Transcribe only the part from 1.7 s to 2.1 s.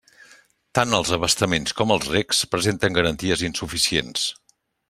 com els